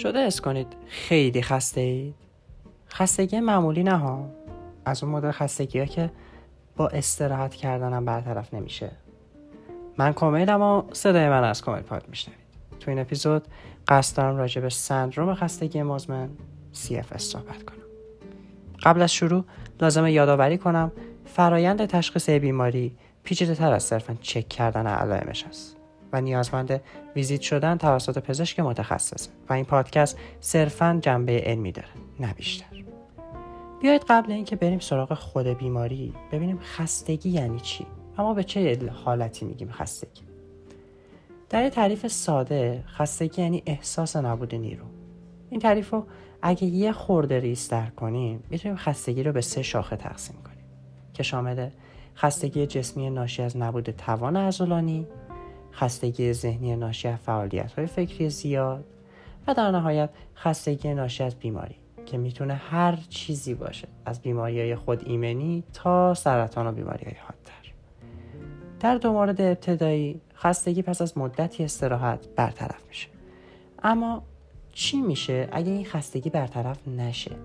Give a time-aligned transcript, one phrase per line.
[0.00, 0.66] شده اس کنید.
[0.88, 2.14] خیلی خسته اید؟
[2.88, 4.26] خستگی معمولی نه ها.
[4.84, 6.10] از اون مدل خستگی ها که
[6.76, 8.90] با استراحت کردنم برطرف نمیشه.
[9.98, 12.40] من کمیلم و صدای من از کمیل پاد میشنوید.
[12.80, 13.42] تو این اپیزود
[13.88, 16.28] قصد دارم راجع به سندروم خستگی مزمن
[16.74, 17.78] CFS صحبت کنم.
[18.82, 19.44] قبل از شروع
[19.80, 20.92] لازمه یادآوری کنم
[21.24, 25.79] فرایند تشخیص بیماری پیچیده تر از صرفا چک کردن علائمش است.
[26.12, 26.80] و نیازمند
[27.16, 31.88] ویزیت شدن توسط پزشک متخصصه و این پادکست صرفا جنبه علمی داره
[32.20, 32.66] نه بیشتر.
[33.80, 37.86] بیایید قبل اینکه بریم سراغ خود بیماری ببینیم خستگی یعنی چی؟
[38.18, 40.22] اما به چه حالتی میگیم خستگی؟
[41.50, 44.84] در تعریف ساده خستگی یعنی احساس نبود نیرو.
[45.50, 46.06] این تعریف رو
[46.42, 50.64] اگه یه خورده ریستر کنیم می‌تونیم خستگی رو به سه شاخه تقسیم کنیم.
[51.14, 51.68] که شامل
[52.16, 55.06] خستگی جسمی ناشی از نبود توان عضلانی
[55.72, 58.84] خستگی ذهنی ناشی از فعالیت های فکری زیاد
[59.46, 61.74] و در نهایت خستگی ناشی از بیماری
[62.06, 67.14] که می‌تونه هر چیزی باشه از بیماری های خود ایمنی تا سرطان و بیماری های
[67.14, 67.72] حادتر.
[68.80, 73.08] در دو مورد ابتدایی خستگی پس از مدتی استراحت برطرف میشه.
[73.82, 74.22] اما
[74.72, 77.36] چی میشه اگه این خستگی برطرف نشه؟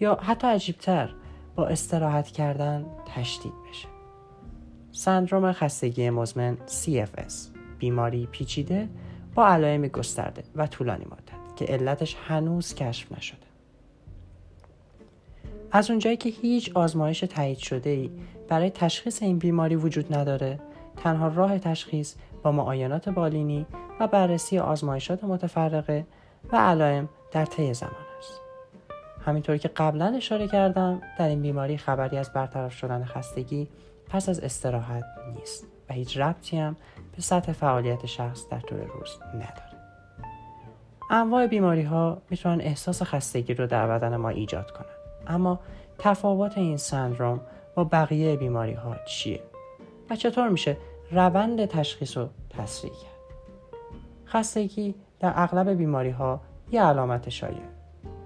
[0.00, 1.14] یا حتی عجیبتر
[1.54, 3.95] با استراحت کردن تشدید بشه.
[4.96, 7.32] سندروم خستگی مزمن CFS
[7.78, 8.88] بیماری پیچیده
[9.34, 13.38] با علائم گسترده و طولانی مدت که علتش هنوز کشف نشده.
[15.72, 18.10] از اونجایی که هیچ آزمایش تایید شده ای
[18.48, 20.60] برای تشخیص این بیماری وجود نداره
[20.96, 23.66] تنها راه تشخیص با معاینات بالینی
[24.00, 26.06] و بررسی آزمایشات متفرقه
[26.52, 28.40] و علائم در طی زمان است.
[29.26, 33.68] همینطور که قبلا اشاره کردم در این بیماری خبری از برطرف شدن خستگی
[34.08, 35.04] پس از استراحت
[35.34, 36.76] نیست و هیچ ربطی هم
[37.16, 39.76] به سطح فعالیت شخص در طول روز نداره.
[41.10, 44.86] انواع بیماری ها می‌تونن احساس خستگی رو در بدن ما ایجاد کنن
[45.26, 45.60] اما
[45.98, 47.40] تفاوت این سندروم
[47.74, 49.40] با بقیه بیماری ها چیه؟
[50.10, 50.76] و چطور میشه
[51.10, 53.16] روند تشخیص رو تسریع کرد؟
[54.26, 56.40] خستگی در اغلب بیماری ها
[56.70, 57.62] یه علامت شایع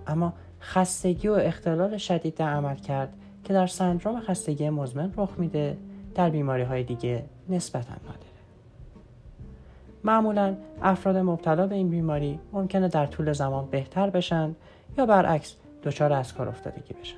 [0.07, 3.13] اما خستگی و اختلال شدید در عمل کرد
[3.45, 5.77] که در سندروم خستگی مزمن رخ میده.
[6.15, 8.31] در بیماری های دیگه نسبتا نادره.
[10.05, 14.55] معمولا افراد مبتلا به این بیماری ممکنه در طول زمان بهتر بشن
[14.99, 17.17] یا برعکس دچار از کار افتادگی بشن.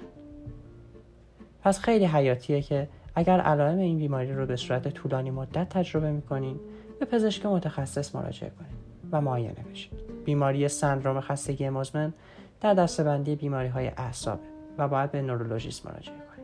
[1.62, 6.60] پس خیلی حیاتیه که اگر علائم این بیماری رو به صورت طولانی مدت تجربه می‌کنین
[7.00, 9.92] به پزشک متخصص مراجعه کنید و معاینه بشید
[10.24, 12.12] بیماری سندروم خستگی مزمن
[12.60, 14.51] در دستبندی بیماری های اعصابه.
[14.78, 16.42] و باید به نورولوژیست مراجعه کنید.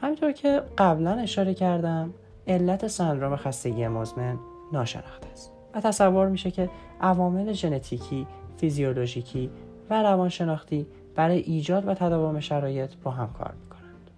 [0.00, 2.14] همینطور که قبلا اشاره کردم
[2.46, 4.38] علت سندروم خستگی مزمن
[4.72, 9.50] ناشناخته است و تصور میشه که عوامل ژنتیکی فیزیولوژیکی
[9.90, 14.10] و روانشناختی برای ایجاد و تداوم شرایط با هم کار می‌کنند.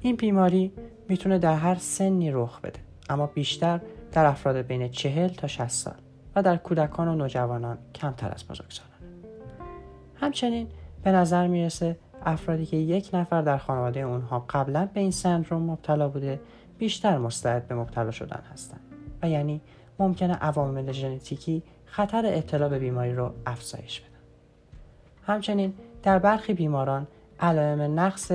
[0.00, 0.72] این بیماری
[1.08, 3.80] می‌تونه در هر سنی رخ بده اما بیشتر
[4.12, 5.94] در افراد بین چهل تا 60 سال
[6.36, 8.89] و در کودکان و نوجوانان کمتر از بزرگسالان
[10.20, 10.68] همچنین
[11.02, 16.08] به نظر می‌رسه افرادی که یک نفر در خانواده اونها قبلا به این سندروم مبتلا
[16.08, 16.40] بوده
[16.78, 18.80] بیشتر مستعد به مبتلا شدن هستند
[19.22, 19.60] و یعنی
[19.98, 24.10] ممکنه عوامل ژنتیکی خطر ابتلا به بیماری رو افزایش بدن.
[25.22, 27.06] همچنین در برخی بیماران
[27.40, 28.32] علائم نقص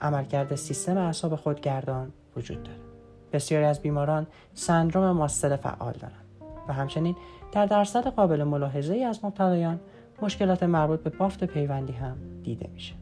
[0.00, 2.78] عملکرد سیستم اعصاب خودگردان وجود داره.
[3.32, 6.24] بسیاری از بیماران سندروم ماستل فعال دارند
[6.68, 7.16] و همچنین
[7.52, 9.80] در درصد قابل ملاحظه ای از مبتلایان
[10.22, 12.94] مشکلات مربوط به بافت پیوندی هم دیده میشه.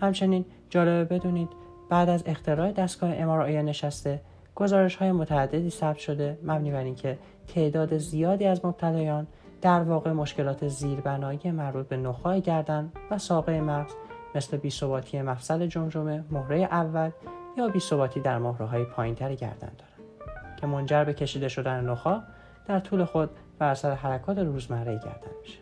[0.00, 1.48] همچنین جالبه بدونید
[1.90, 4.20] بعد از اختراع دستگاه MRI نشسته
[4.54, 9.26] گزارش های متعددی ثبت شده مبنی بر اینکه تعداد زیادی از مبتلایان
[9.60, 13.92] در واقع مشکلات زیربنایی مربوط به نخاع گردن و ساقه مغز
[14.34, 17.10] مثل بیثباتی مفصل جمجمه مهره اول
[17.56, 22.22] یا بیثباتی در مهره های پایینتر گردن دارند که منجر به کشیده شدن نخاع
[22.66, 25.58] در طول خود بر اثر حرکات روزمره گردن میشه.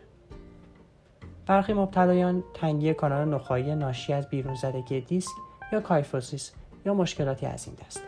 [1.47, 5.31] برخی مبتلایان تنگی کانال نخایی ناشی از بیرون زدگی دیسک
[5.71, 6.51] یا کایفوسیس
[6.85, 8.03] یا مشکلاتی از این دست.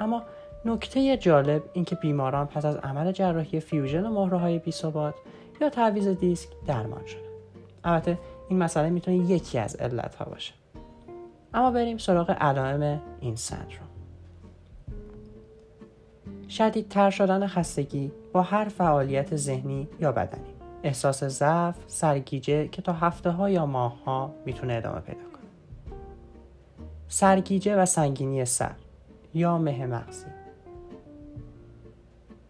[0.00, 0.22] اما
[0.64, 4.60] نکته جالب اینکه بیماران پس از عمل جراحی فیوژن مهره های
[5.60, 7.22] یا تعویض دیسک درمان شده
[7.84, 8.18] البته
[8.48, 10.52] این مسئله می‌تونه یکی از علت ها باشه.
[11.54, 13.88] اما بریم سراغ علائم این سندروم
[16.48, 20.61] شدیدتر شدن خستگی با هر فعالیت ذهنی یا بدنی.
[20.82, 25.42] احساس ضعف سرگیجه که تا هفته ها یا ماه ها می‌تونه ادامه پیدا کنه.
[27.08, 28.74] سرگیجه و سنگینی سر
[29.34, 30.26] یا مه مغزی.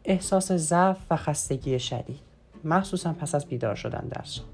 [0.04, 2.20] احساس ضعف و خستگی شدید.
[2.64, 4.46] مخصوصا پس از بیدار شدن در خواب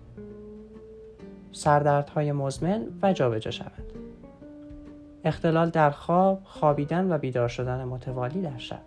[1.52, 3.92] سردردهای مزمن و جابجا شوند.
[5.24, 8.80] اختلال در خواب خوابیدن و بیدار شدن متوالی در شب.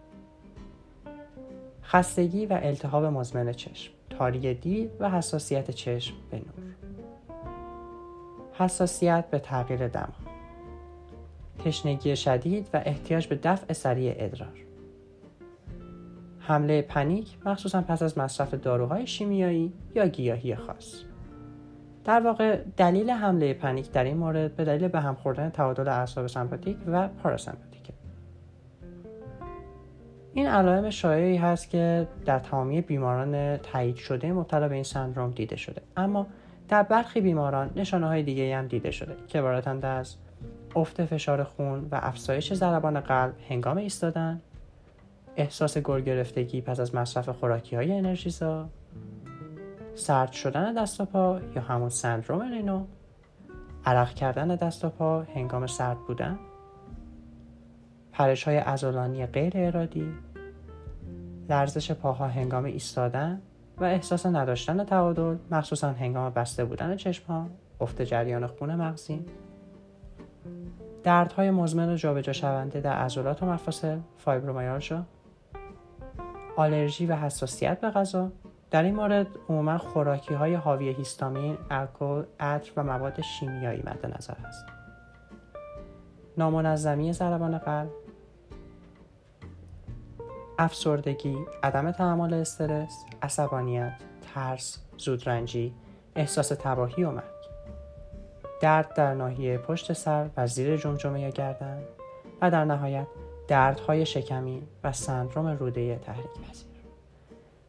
[1.83, 3.93] خستگی و التهاب مزمن چشم.
[4.21, 6.75] تاری دید و حساسیت چشم به نور.
[8.53, 10.13] حساسیت به تغییر دما.
[11.65, 14.57] تشنگی شدید و احتیاج به دفع سریع ادرار.
[16.39, 21.03] حمله پنیک مخصوصا پس از مصرف داروهای شیمیایی یا گیاهی خاص.
[22.05, 26.27] در واقع دلیل حمله پنیک در این مورد به دلیل به هم خوردن تعادل اعصاب
[26.27, 27.70] سمپاتیک و پاراسمپاتیک.
[30.33, 35.55] این علائم شایعی هست که در تمامی بیماران تایید شده مبتلا به این سندروم دیده
[35.55, 35.81] شده.
[35.97, 36.27] اما
[36.69, 40.15] در برخی بیماران نشانه های دیگه هم دیده شده که عبارتند از
[40.75, 44.41] افت فشار خون و افزایش ضربان قلب هنگام ایستادن
[45.35, 48.69] احساس گرگرفتگی پس از مصرف خوراکی های انرژیزا
[49.95, 52.85] سرد شدن دست و پا یا همون سندروم رینو
[53.85, 56.39] عرق کردن دست و پا هنگام سرد بودن.
[58.11, 60.13] پرش های ازولانی غیر ارادی
[61.49, 63.41] لرزش پاها هنگام ایستادن
[63.77, 67.47] و احساس نداشتن تعادل مخصوصا هنگام بسته بودن چشم ها
[67.81, 69.25] افت جریان خون مغزی.
[71.03, 75.05] دردهای مزمن و جابجا شونده در عضلات و مفاصل فایبرومیالژا
[76.55, 78.31] آلرژی و حساسیت به غذا.
[78.71, 84.33] در این مورد عموما خوراکی های حاوی هیستامین، الکل، عطر و مواد شیمیایی مد نظر
[84.45, 84.65] است.
[86.37, 87.89] نامنظمی ضربان قلب.
[90.61, 93.93] افسردگی، عدم تحمل استرس، عصبانیت،
[94.33, 95.73] ترس، زودرنجی،
[96.15, 97.23] احساس تباهی و مرگ.
[98.61, 101.81] درد در ناحیه پشت سر و زیر جمجمه یا گردن
[102.41, 103.07] و در نهایت
[103.47, 106.67] دردهای شکمی و سندروم روده تحریک پذیر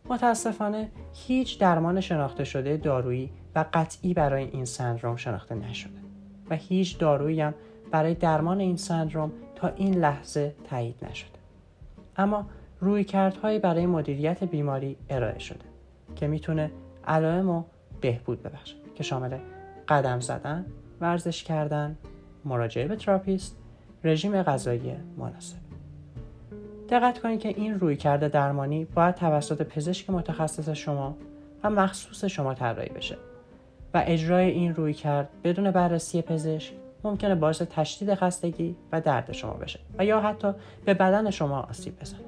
[0.05, 5.99] متاسفانه هیچ درمان شناخته شده دارویی و قطعی برای این سندروم شناخته نشده
[6.51, 7.55] و هیچ دارویی هم
[7.91, 11.39] برای درمان این سندروم تا این لحظه تایید نشده.
[12.17, 12.47] اما
[12.83, 15.65] رویکردهایی برای مدیریت بیماری ارائه شده
[16.17, 16.71] که می‌تونه
[17.07, 17.65] علائم رو
[18.01, 19.39] بهبود ببخشه که شامل
[19.89, 20.67] قدم زدن،
[21.01, 21.97] ورزش کردن،
[22.45, 23.57] مراجعه به تراپیست،
[24.05, 25.57] رژیم غذایی مناسب.
[26.89, 31.17] دقت کنید که این رویکرد درمانی باید توسط پزشک متخصص شما
[31.65, 33.17] و مخصوص شما طراحی بشه
[33.95, 36.73] و اجرای این رویکرد بدون بررسی پزشک
[37.05, 40.53] ممکنه باعث تشدید خستگی و درد شما بشه و یا حتی
[40.85, 42.21] به بدن شما آسیب بزنه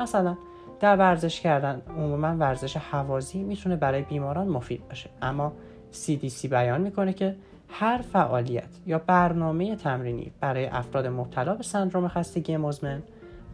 [0.00, 0.36] مثلا
[0.80, 5.10] در ورزش کردن عموما ورزش حوازی می‌تونه برای بیماران مفید باشه.
[5.22, 5.52] اما
[5.92, 7.36] CDC بیان می‌کنه که
[7.68, 13.02] هر فعالیت یا برنامه تمرینی برای افراد مبتلا به سندروم خستگی مزمن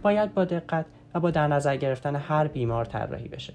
[0.02, 3.52] باید با دقت و با در نظر گرفتن هر بیمار طراحی بشه.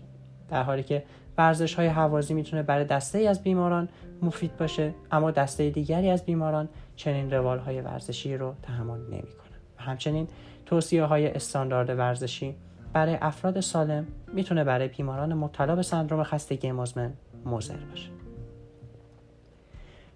[0.49, 1.03] در حالی که
[1.38, 3.89] ورزش های حوازی می‌تونه برای دسته ای از بیماران
[4.21, 9.81] مفید باشه اما دسته دیگری از بیماران چنین روال های ورزشی رو تحمل نمی‌کنن و
[9.81, 10.27] همچنین
[10.65, 12.55] توصیه های استاندارد ورزشی
[12.93, 17.13] برای افراد سالم می‌تونه برای بیماران مبتلا به سندروم خستگی مزمن
[17.45, 18.09] مضر باشه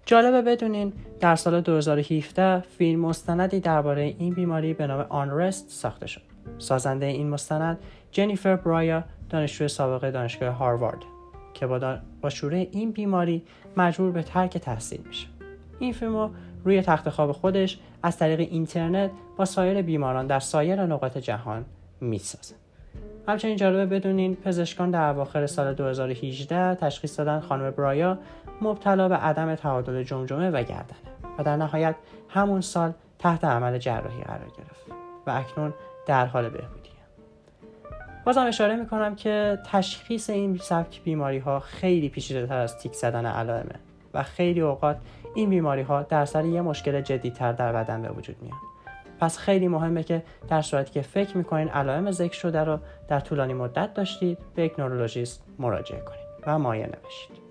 [0.06, 6.20] جالبه بدونین در سال 2017 فیلم مستندی درباره این بیماری به نام آنرست ساخته شد.
[6.58, 7.78] سازنده این مستند
[8.10, 10.98] جنیفر برایا دانشجوی سابق دانشگاه هاروارد
[11.54, 13.42] که با, با شوره این بیماری
[13.76, 15.26] مجبور به ترک تحصیل میشه.
[15.78, 16.30] این فیلم رو
[16.64, 21.64] روی تخت خواب خودش از طریق اینترنت با سایر بیماران در سایر نقاط جهان
[22.00, 22.54] می‌سازه.
[23.28, 28.18] همچنین جالبه بدونین پزشکان در اواخر سال 2018 تشخیص دادن خانم برایا
[28.62, 30.96] مبتلا به عدم تعادل جمجمه و گردنه
[31.38, 31.94] و در نهایت
[32.28, 34.86] همون سال تحت عمل جراحی قرار گرفت
[35.26, 35.74] و اکنون
[36.06, 36.90] در حال بهبودی
[38.26, 43.26] بازم اشاره می‌کنم که تشخیص این سبک بیماری ها خیلی پیچیده تر از تیک زدن
[43.26, 43.74] علائمه
[44.14, 44.96] و خیلی اوقات
[45.34, 48.58] این بیماری ها در سر یه مشکل جدیتر در بدن به وجود میان
[49.20, 53.54] پس خیلی مهمه که در صورتی که فکر می‌کنین علائم ذکر شده رو در طولانی
[53.54, 57.46] مدت داشتید به یک نورولوژیست مراجعه کنید و معاینه بشید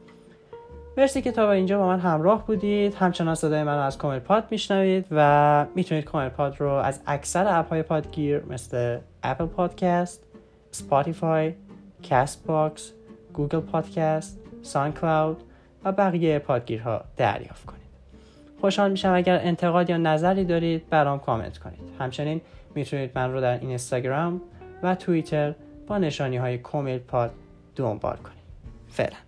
[0.97, 2.95] مرسی که تا به اینجا با من همراه بودید.
[2.95, 7.69] همچنان صدای من از کامل پاد میشنوید و می‌تونید کامل پاد رو از اکثر app
[7.69, 10.23] های پادگیر مثل Apple Podcast
[10.71, 11.53] Spotify
[12.03, 12.91] Castbox
[13.33, 15.43] Google Podcast SoundCloud
[15.83, 17.81] و بقیه پادگیرها دریافت کنید.
[18.61, 21.79] خوشحال میشم اگر انتقاد یا نظری دارید برام کامنت کنید.
[21.99, 22.41] همچنین
[22.75, 24.41] می‌تونید من رو در اینستاگرام
[24.83, 25.55] و توییتر
[25.87, 27.31] با نشانی های کومیل پاد
[27.75, 28.45] دنبال کنید.
[28.89, 29.24] فعلا.